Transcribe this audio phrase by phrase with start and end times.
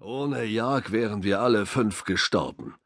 [0.00, 2.76] Ohne Jag wären wir alle fünf gestorben.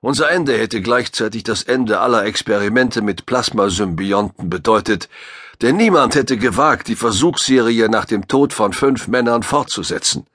[0.00, 5.10] Unser Ende hätte gleichzeitig das Ende aller Experimente mit Plasmasymbionten bedeutet,
[5.60, 10.26] denn niemand hätte gewagt, die Versuchsserie nach dem Tod von fünf Männern fortzusetzen.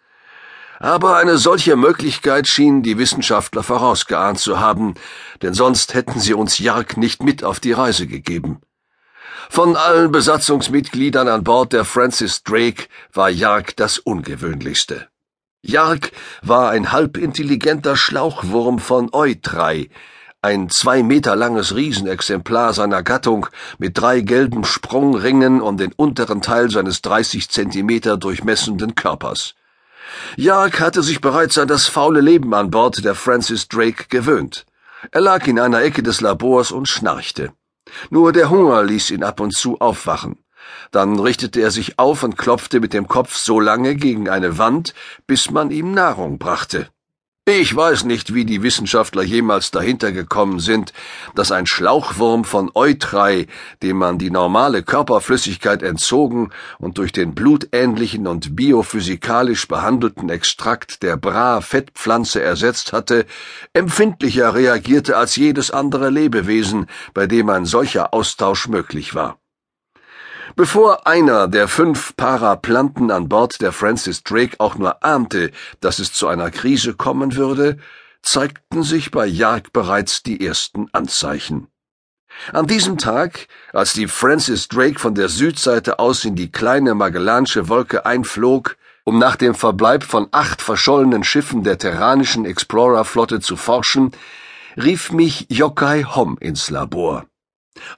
[0.78, 4.94] Aber eine solche Möglichkeit schienen die Wissenschaftler vorausgeahnt zu haben,
[5.42, 8.62] denn sonst hätten sie uns Jark nicht mit auf die Reise gegeben.
[9.50, 15.09] Von allen Besatzungsmitgliedern an Bord der Francis Drake war Jark das ungewöhnlichste.
[15.62, 19.90] Jark war ein halbintelligenter Schlauchwurm von Eutrei,
[20.42, 26.70] ein zwei Meter langes Riesenexemplar seiner Gattung mit drei gelben Sprungringen um den unteren Teil
[26.70, 29.56] seines 30 Zentimeter durchmessenden Körpers.
[30.38, 34.66] Jark hatte sich bereits an das faule Leben an Bord der Francis Drake gewöhnt.
[35.12, 37.52] Er lag in einer Ecke des Labors und schnarchte.
[38.10, 40.38] Nur der Hunger ließ ihn ab und zu aufwachen.
[40.92, 44.94] Dann richtete er sich auf und klopfte mit dem Kopf so lange gegen eine Wand,
[45.28, 46.90] bis man ihm Nahrung brachte.
[47.52, 50.94] Ich weiß nicht, wie die Wissenschaftler jemals dahinter gekommen sind,
[51.34, 53.48] dass ein Schlauchwurm von Eutrei,
[53.82, 61.18] dem man die normale Körperflüssigkeit entzogen und durch den blutähnlichen und biophysikalisch behandelten Extrakt der
[61.18, 63.26] Bra-Fettpflanze ersetzt hatte,
[63.74, 69.40] empfindlicher reagierte als jedes andere Lebewesen, bei dem ein solcher Austausch möglich war.
[70.56, 76.14] Bevor einer der fünf Paraplanten an Bord der Francis Drake auch nur ahnte, dass es
[76.14, 77.78] zu einer Krise kommen würde,
[78.22, 81.68] zeigten sich bei Jark bereits die ersten Anzeichen.
[82.54, 87.70] An diesem Tag, als die Francis Drake von der Südseite aus in die kleine Magellansche
[87.70, 94.12] Wolke einflog, um nach dem Verbleib von acht verschollenen Schiffen der terranischen Explorer-Flotte zu forschen,
[94.78, 97.26] rief mich Yokai Hom ins Labor.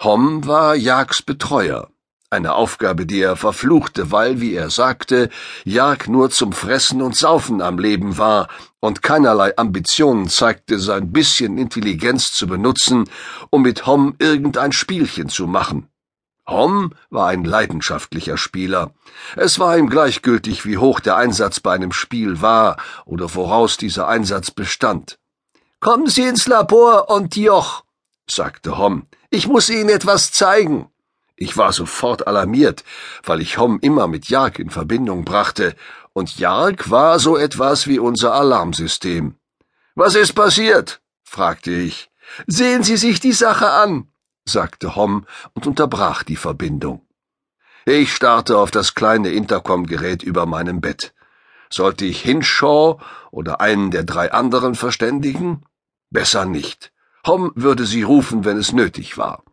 [0.04, 1.90] Hom war Jarks Betreuer
[2.32, 5.30] eine Aufgabe, die er verfluchte, weil, wie er sagte,
[5.66, 8.48] Jag nur zum Fressen und Saufen am Leben war
[8.80, 13.10] und keinerlei Ambitionen zeigte, sein bisschen Intelligenz zu benutzen,
[13.50, 15.90] um mit Hom irgendein Spielchen zu machen.
[16.48, 18.94] Hom war ein leidenschaftlicher Spieler.
[19.36, 24.08] Es war ihm gleichgültig, wie hoch der Einsatz bei einem Spiel war oder woraus dieser
[24.08, 25.20] Einsatz bestand.
[25.82, 27.84] Kommen Sie ins Labor und Joch,
[28.30, 29.08] sagte Hom.
[29.30, 30.91] Ich muss Ihnen etwas zeigen.
[31.42, 32.84] Ich war sofort alarmiert,
[33.24, 35.76] weil ich Hom immer mit Jark in Verbindung brachte,
[36.14, 39.34] und Jark war so etwas wie unser Alarmsystem.
[39.96, 41.02] Was ist passiert?
[41.24, 42.12] fragte ich.
[42.46, 44.08] Sehen Sie sich die Sache an,
[44.46, 47.02] sagte Hom und unterbrach die Verbindung.
[47.86, 51.16] Ich starrte auf das kleine Intercom-Gerät über meinem Bett.
[51.72, 53.00] Sollte ich Hinshaw
[53.32, 55.64] oder einen der drei anderen verständigen?
[56.12, 56.92] Besser nicht.
[57.26, 59.44] Hom würde sie rufen, wenn es nötig war.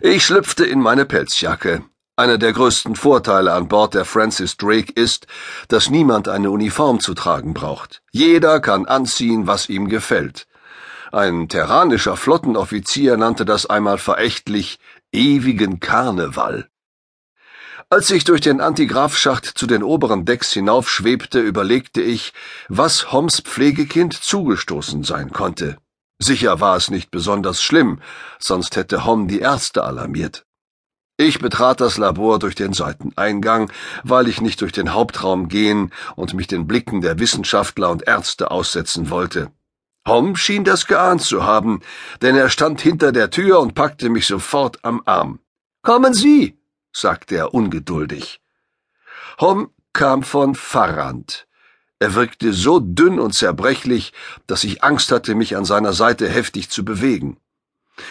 [0.00, 1.84] Ich schlüpfte in meine Pelzjacke.
[2.16, 5.26] Einer der größten Vorteile an Bord der Francis Drake ist,
[5.68, 8.02] dass niemand eine Uniform zu tragen braucht.
[8.12, 10.46] Jeder kann anziehen, was ihm gefällt.
[11.10, 14.78] Ein terranischer Flottenoffizier nannte das einmal verächtlich
[15.12, 16.68] ewigen Karneval.
[17.90, 22.32] Als ich durch den Antigrafschacht zu den oberen Decks hinaufschwebte, überlegte ich,
[22.68, 25.76] was Homs Pflegekind zugestoßen sein konnte.
[26.18, 28.00] Sicher war es nicht besonders schlimm,
[28.38, 30.44] sonst hätte Hom die Ärzte alarmiert.
[31.16, 33.70] Ich betrat das Labor durch den Seiteneingang,
[34.02, 38.50] weil ich nicht durch den Hauptraum gehen und mich den Blicken der Wissenschaftler und Ärzte
[38.50, 39.52] aussetzen wollte.
[40.06, 41.80] Hom schien das geahnt zu haben,
[42.20, 45.38] denn er stand hinter der Tür und packte mich sofort am Arm.
[45.82, 46.58] Kommen Sie,
[46.92, 48.40] sagte er ungeduldig.
[49.40, 51.46] Hom kam von Farrand,
[52.04, 54.12] er wirkte so dünn und zerbrechlich,
[54.46, 57.38] dass ich Angst hatte, mich an seiner Seite heftig zu bewegen.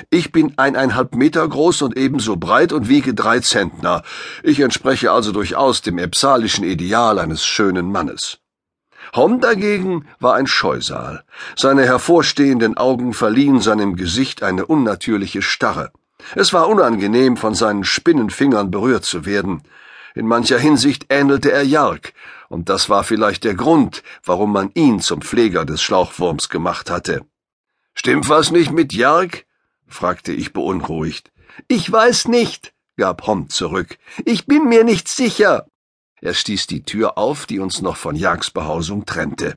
[0.09, 4.02] Ich bin eineinhalb Meter groß und ebenso breit und wiege drei Zentner.
[4.42, 8.40] Ich entspreche also durchaus dem epsalischen Ideal eines schönen Mannes.
[9.16, 11.24] Hom dagegen war ein Scheusal.
[11.56, 15.92] Seine hervorstehenden Augen verliehen seinem Gesicht eine unnatürliche Starre.
[16.34, 19.62] Es war unangenehm, von seinen Spinnenfingern berührt zu werden.
[20.16, 22.14] In mancher Hinsicht ähnelte er Jark,
[22.53, 27.26] und das war vielleicht der Grund, warum man ihn zum Pfleger des Schlauchwurms gemacht hatte.
[27.96, 29.46] Stimmt was nicht mit Jark?
[29.88, 31.32] fragte ich beunruhigt.
[31.67, 33.97] Ich weiß nicht, gab Hom zurück.
[34.23, 35.66] Ich bin mir nicht sicher.
[36.22, 39.55] Er stieß die Tür auf, die uns noch von Jarks Behausung trennte.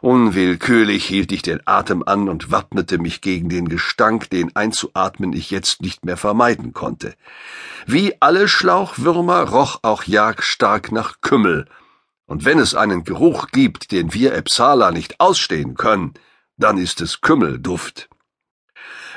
[0.00, 5.50] Unwillkürlich hielt ich den Atem an und wappnete mich gegen den Gestank, den einzuatmen ich
[5.50, 7.14] jetzt nicht mehr vermeiden konnte.
[7.86, 11.66] Wie alle Schlauchwürmer roch auch Jag stark nach Kümmel,
[12.26, 16.14] und wenn es einen Geruch gibt, den wir Epsala nicht ausstehen können,
[16.56, 18.08] dann ist es Kümmelduft.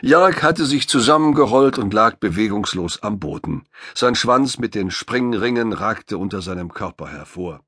[0.02, 3.68] Jark hatte sich zusammengerollt und lag bewegungslos am Boden.
[3.96, 7.62] Sein Schwanz mit den Springringen ragte unter seinem Körper hervor.